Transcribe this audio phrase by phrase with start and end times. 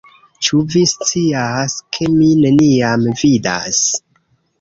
[0.45, 3.83] Ĉu vi scias, ke mi neniam vidas